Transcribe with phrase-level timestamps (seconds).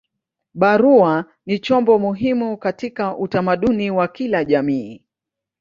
[0.53, 5.03] Barua ni chombo muhimu katika utamaduni wa kila jamii.